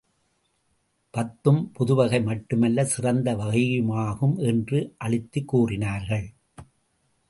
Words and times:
பத்தும் 1.09 1.71
புதுவகை 1.71 2.21
மட்டுமல்ல, 2.21 2.85
சிறந்த 2.85 3.35
வகையுமாகும் 3.35 4.35
என்று 4.37 4.95
அழுத்திக் 4.97 5.47
கூறினார்கள். 5.47 6.33